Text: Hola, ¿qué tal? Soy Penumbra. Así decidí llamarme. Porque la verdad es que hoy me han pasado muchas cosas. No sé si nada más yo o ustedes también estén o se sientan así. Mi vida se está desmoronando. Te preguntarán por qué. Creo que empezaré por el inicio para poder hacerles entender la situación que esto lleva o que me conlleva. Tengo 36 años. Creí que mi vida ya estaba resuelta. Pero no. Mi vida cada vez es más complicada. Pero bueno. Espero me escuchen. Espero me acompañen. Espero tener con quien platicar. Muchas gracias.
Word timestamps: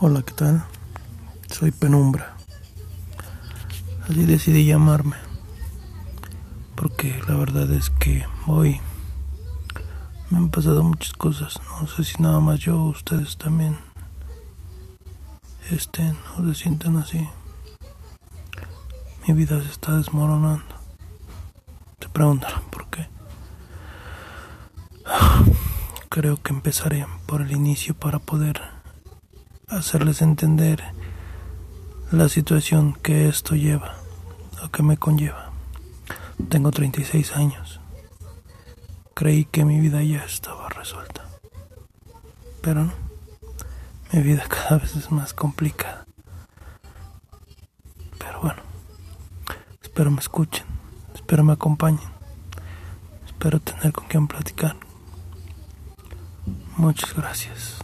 Hola, 0.00 0.22
¿qué 0.22 0.32
tal? 0.32 0.64
Soy 1.48 1.70
Penumbra. 1.70 2.36
Así 4.02 4.26
decidí 4.26 4.66
llamarme. 4.66 5.14
Porque 6.74 7.22
la 7.28 7.36
verdad 7.36 7.70
es 7.70 7.90
que 7.90 8.26
hoy 8.48 8.80
me 10.30 10.38
han 10.38 10.50
pasado 10.50 10.82
muchas 10.82 11.12
cosas. 11.12 11.60
No 11.80 11.86
sé 11.86 12.02
si 12.02 12.20
nada 12.20 12.40
más 12.40 12.58
yo 12.58 12.76
o 12.76 12.88
ustedes 12.88 13.38
también 13.38 13.78
estén 15.70 16.16
o 16.36 16.44
se 16.48 16.54
sientan 16.54 16.96
así. 16.96 17.28
Mi 19.28 19.34
vida 19.34 19.62
se 19.62 19.70
está 19.70 19.96
desmoronando. 19.96 20.74
Te 22.00 22.08
preguntarán 22.08 22.64
por 22.64 22.88
qué. 22.88 23.08
Creo 26.08 26.42
que 26.42 26.52
empezaré 26.52 27.06
por 27.26 27.42
el 27.42 27.52
inicio 27.52 27.94
para 27.94 28.18
poder 28.18 28.73
hacerles 29.68 30.22
entender 30.22 30.82
la 32.10 32.28
situación 32.28 32.94
que 32.94 33.28
esto 33.28 33.54
lleva 33.54 33.96
o 34.62 34.68
que 34.70 34.82
me 34.82 34.96
conlleva. 34.96 35.50
Tengo 36.48 36.70
36 36.70 37.32
años. 37.32 37.80
Creí 39.14 39.44
que 39.44 39.64
mi 39.64 39.80
vida 39.80 40.02
ya 40.02 40.24
estaba 40.24 40.68
resuelta. 40.68 41.24
Pero 42.60 42.84
no. 42.84 42.92
Mi 44.12 44.22
vida 44.22 44.44
cada 44.48 44.78
vez 44.78 44.96
es 44.96 45.10
más 45.10 45.34
complicada. 45.34 46.04
Pero 48.18 48.40
bueno. 48.40 48.62
Espero 49.82 50.10
me 50.10 50.20
escuchen. 50.20 50.64
Espero 51.14 51.44
me 51.44 51.52
acompañen. 51.52 52.10
Espero 53.26 53.60
tener 53.60 53.92
con 53.92 54.06
quien 54.06 54.26
platicar. 54.26 54.76
Muchas 56.76 57.14
gracias. 57.14 57.83